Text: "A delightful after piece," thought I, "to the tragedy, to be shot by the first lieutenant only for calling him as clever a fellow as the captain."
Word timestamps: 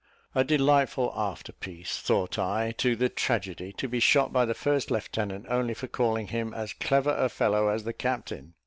"A 0.33 0.43
delightful 0.43 1.13
after 1.15 1.51
piece," 1.53 1.99
thought 2.01 2.39
I, 2.39 2.71
"to 2.79 2.95
the 2.95 3.07
tragedy, 3.07 3.71
to 3.73 3.87
be 3.87 3.99
shot 3.99 4.33
by 4.33 4.45
the 4.45 4.55
first 4.55 4.89
lieutenant 4.89 5.45
only 5.47 5.75
for 5.75 5.85
calling 5.87 6.25
him 6.29 6.55
as 6.55 6.73
clever 6.73 7.11
a 7.11 7.29
fellow 7.29 7.67
as 7.67 7.83
the 7.83 7.93
captain." 7.93 8.55